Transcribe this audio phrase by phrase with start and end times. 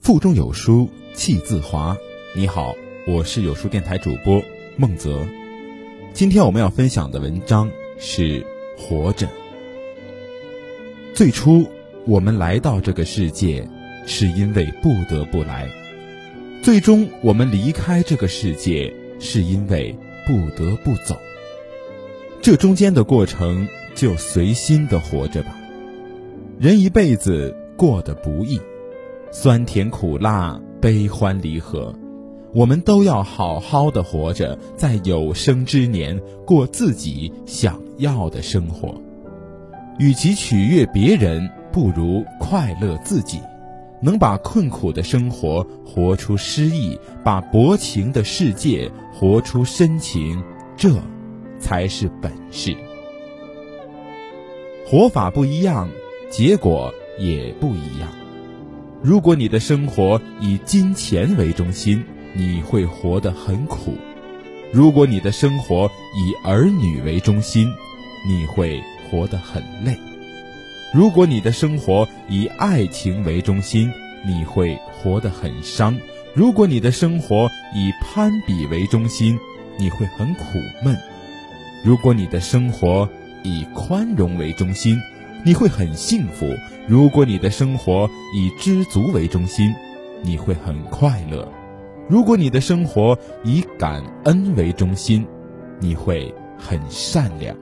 [0.00, 1.96] 腹中有书气自华。
[2.34, 2.74] 你好，
[3.06, 4.42] 我是有书电台主播
[4.76, 5.26] 孟泽。
[6.14, 8.40] 今天我们要分享的文章是
[8.78, 9.26] 《活着》。
[11.14, 11.66] 最初，
[12.06, 13.68] 我们来到这个世界，
[14.06, 15.66] 是因为不得不来；
[16.62, 18.90] 最终，我们离开这个世界，
[19.20, 19.94] 是因为
[20.26, 21.14] 不得不走。
[22.40, 25.56] 这中间的过程，就随心的活着吧。
[26.58, 28.60] 人一辈子过得不易。
[29.30, 31.94] 酸甜苦辣，悲欢离合，
[32.54, 38.94] 我们都要好好的活着，在有生之年过自己想要的生活。
[39.98, 43.40] 与其取悦别人，不如快乐自己。
[44.00, 50.40] 能把困苦的生活活出诗意，把薄情的世界活出深情，
[50.76, 50.88] 这
[51.58, 52.74] 才是本事。
[54.86, 55.88] 活法不一样，
[56.30, 58.08] 结果也不一样。
[59.02, 62.02] 如果你的生活以金钱为中心，
[62.34, 63.92] 你会活得很苦；
[64.72, 67.68] 如果你的生活以儿女为中心，
[68.26, 69.92] 你会活得很累；
[70.92, 73.92] 如果你的生活以爱情为中心，
[74.26, 75.94] 你会活得很伤；
[76.34, 79.38] 如果你的生活以攀比为中心，
[79.78, 80.44] 你会很苦
[80.82, 80.94] 闷；
[81.84, 83.08] 如果你的生活
[83.42, 85.00] 以宽容为中心，
[85.44, 86.46] 你会很幸福。
[86.86, 89.74] 如果你的生活以知足为中心，
[90.22, 91.46] 你会很快乐；
[92.08, 95.26] 如果你的生活以感恩为中心，
[95.78, 97.56] 你会很善良。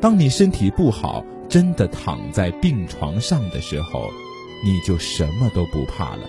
[0.00, 4.10] 当你身体不好，真的躺在病床上的时候，
[4.64, 6.22] 你就什么都不怕了。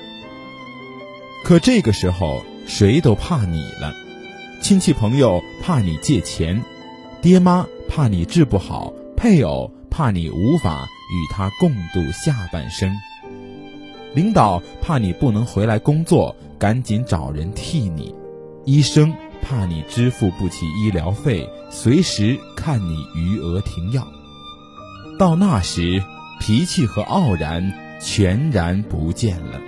[1.44, 3.94] 可这个时候，谁都怕你了，
[4.64, 6.64] 亲戚朋友怕你借钱，
[7.22, 8.94] 爹妈怕你治不好。
[9.18, 12.90] 配偶怕你无法与他共度下半生，
[14.14, 18.16] 领导怕你不能回来工作，赶紧找人替你；
[18.64, 24.08] 医生怕你支付不起医疗费，随时看你余额停药。
[25.20, 26.02] 到那时，
[26.40, 29.60] 脾气和傲然全然不见了。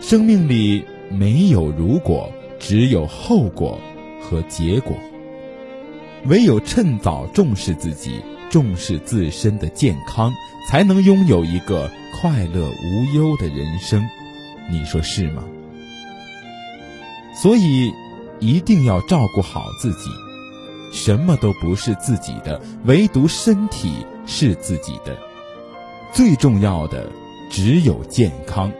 [0.00, 3.78] 生命里没有如果，只有后果
[4.20, 4.96] 和结果。
[6.26, 8.20] 唯有趁早重视自己，
[8.50, 10.32] 重视自身的健康，
[10.68, 14.04] 才能拥有一个快乐无忧的人生。
[14.70, 15.44] 你说是吗？
[17.34, 17.92] 所以，
[18.40, 20.10] 一定要照顾好自己。
[20.92, 25.16] 什么都不是自己的，唯独身体是自己的。
[26.12, 27.08] 最重要的
[27.50, 28.72] 只有健康。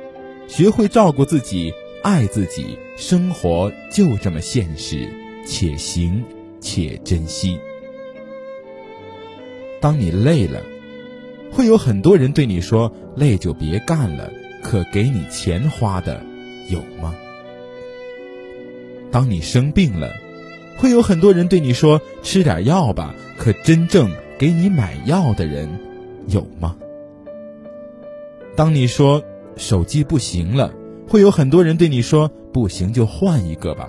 [0.48, 1.72] 学会照顾自己，
[2.02, 5.08] 爱自己，生活就这么现实，
[5.46, 6.24] 且行。
[6.60, 7.56] 且珍惜。
[9.80, 10.60] 当你累了，
[11.52, 14.28] 会有很多人对你说：“累就别干了。”
[14.60, 16.20] 可给你钱花的
[16.68, 17.14] 有吗？
[19.12, 20.10] 当你生病了，
[20.76, 25.68] 会有很多人对你说：“吃点药吧。”可真正给你买药的人
[26.26, 26.76] 有吗？
[28.56, 29.22] 当你说
[29.56, 30.74] 手机不行了，
[31.08, 33.88] 会有很多人对你说：“不行就换一个吧。”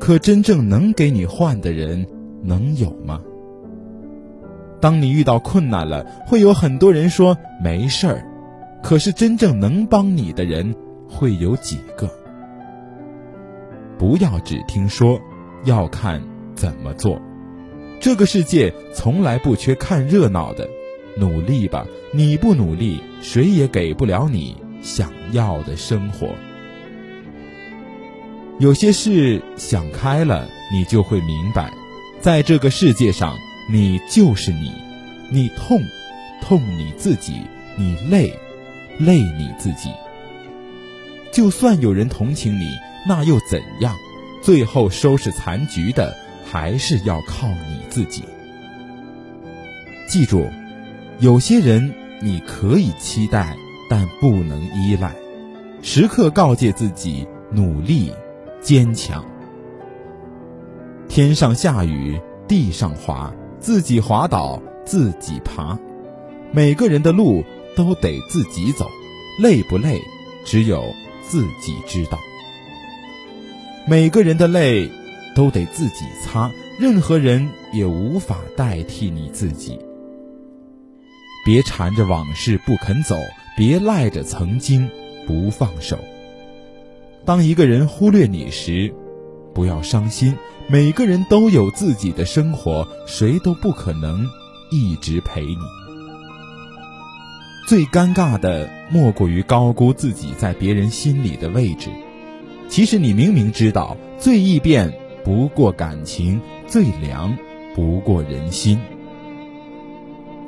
[0.00, 2.06] 可真正能给你换的人
[2.42, 3.20] 能有吗？
[4.80, 8.24] 当你遇到困难了，会有很多人说没事儿，
[8.82, 10.74] 可是真正能帮你的人
[11.06, 12.08] 会有几个？
[13.98, 15.20] 不要只听说，
[15.64, 16.22] 要看
[16.54, 17.20] 怎么做。
[18.00, 20.66] 这个世界从来不缺看热闹的，
[21.18, 21.86] 努力吧！
[22.14, 26.34] 你不努力，谁也给不了你想要的生活。
[28.58, 31.72] 有些事想开了，你就会明白，
[32.20, 33.36] 在这个世界上，
[33.70, 34.72] 你就是你，
[35.30, 35.80] 你痛，
[36.42, 37.32] 痛你自己；
[37.76, 38.38] 你累，
[38.98, 39.90] 累你自己。
[41.32, 42.76] 就算有人同情你，
[43.08, 43.94] 那又怎样？
[44.42, 46.14] 最后收拾残局的，
[46.44, 48.24] 还是要靠你自己。
[50.08, 50.50] 记住，
[51.18, 53.56] 有些人你可以期待，
[53.90, 55.12] 但不能依赖。
[55.82, 58.10] 时刻告诫自己，努力。
[58.62, 59.24] 坚强。
[61.08, 65.78] 天上下雨，地上滑，自己滑倒，自己爬。
[66.52, 67.42] 每个人的路
[67.74, 68.86] 都得自己走，
[69.38, 69.98] 累不累，
[70.44, 70.84] 只有
[71.22, 72.18] 自己知道。
[73.88, 74.90] 每个人的泪
[75.34, 79.78] 都得自己擦，任何人也无法代替你自己。
[81.46, 83.16] 别缠着往事不肯走，
[83.60, 84.88] 别赖着曾经
[85.26, 85.98] 不放手。
[87.26, 88.90] 当一个人忽略你时，
[89.52, 90.34] 不要伤心。
[90.66, 94.26] 每个人都有自己的生活，谁都不可能
[94.70, 95.58] 一直陪你。
[97.68, 101.90] 最尴尬的莫过于高估自己在别人心里的位置。
[102.66, 104.90] 其实你明明知道，最易变
[105.22, 107.36] 不过感情，最凉
[107.74, 108.80] 不过人心。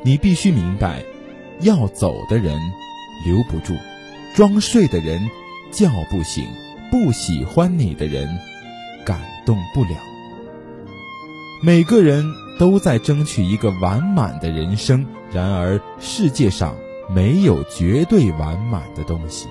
[0.02, 1.04] 你必须明白，
[1.60, 2.58] 要走的人
[3.24, 3.76] 留不住，
[4.34, 5.28] 装睡的人
[5.70, 6.44] 叫不醒，
[6.90, 8.28] 不喜欢你的人
[9.04, 9.96] 感动不了。
[11.62, 12.24] 每个人
[12.58, 16.74] 都在争取一个完满的人生，然而世界上。
[17.10, 19.46] 没有绝对完满的东西。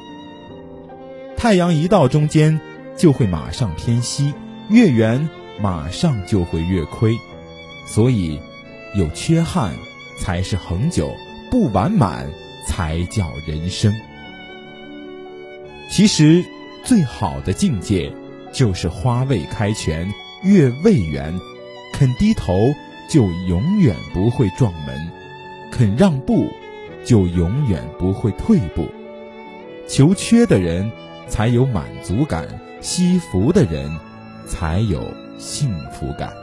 [1.38, 2.60] 太阳一到中间，
[2.98, 4.34] 就会马上偏西；
[4.70, 5.30] 月圆
[5.62, 7.16] 马上就会月亏。
[7.86, 8.40] 所以，
[8.96, 9.74] 有缺憾
[10.18, 11.12] 才是恒久，
[11.52, 12.28] 不完满
[12.82, 13.94] 才叫人生。
[15.92, 16.44] 其实，
[16.84, 18.12] 最好的境界
[18.52, 20.12] 就是花未开全，
[20.42, 21.40] 月未圆。
[21.94, 22.74] 肯低头，
[23.08, 24.96] 就永远不会撞门；
[25.72, 26.48] 肯让步。
[27.04, 28.88] 就永远不会退步。
[29.88, 30.92] 求缺的人
[31.28, 32.48] 才有满足感，
[32.80, 33.92] 惜福的人
[34.48, 35.04] 才有
[35.40, 36.41] 幸福感。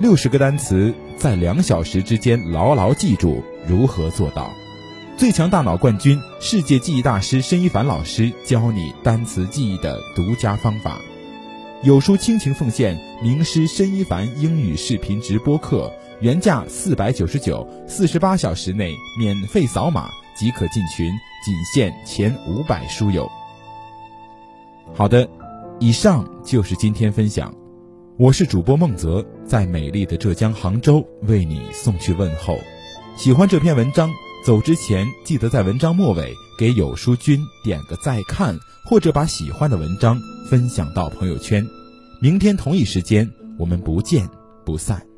[0.00, 4.50] 六十个单词在两小时之间牢牢记住，如何做到？
[5.18, 10.98] 最强大脑冠军、世界记忆大师申一凡老师教你单词记忆的独家方法。
[11.82, 15.92] 有书倾情奉献名师申一凡英语视频直播课。
[16.20, 21.10] 原价四百九十九，四十八小时内免费扫码即可进群，
[21.44, 23.30] 仅限前五百书友。
[24.94, 25.28] 好的，
[25.78, 27.54] 以上就是今天分享，
[28.18, 32.56] 我是主播孟泽，在美丽的浙江杭州为你送去问候。
[33.16, 34.08] 喜欢这篇文章，
[34.46, 40.16] 走之前记得在文章末尾给有书君点个再看，或者把喜欢的文章
[40.48, 41.66] 分享到朋友圈。
[42.20, 44.30] 明天同一时间，我们不见
[44.64, 45.09] 不散。